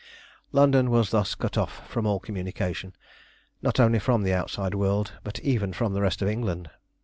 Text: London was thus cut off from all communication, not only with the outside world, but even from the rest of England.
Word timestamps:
London 0.51 0.89
was 0.89 1.11
thus 1.11 1.35
cut 1.35 1.59
off 1.59 1.87
from 1.87 2.07
all 2.07 2.19
communication, 2.19 2.95
not 3.61 3.79
only 3.79 3.99
with 4.03 4.23
the 4.23 4.33
outside 4.33 4.73
world, 4.73 5.11
but 5.23 5.39
even 5.41 5.73
from 5.73 5.93
the 5.93 6.01
rest 6.01 6.23
of 6.23 6.27
England. 6.27 6.71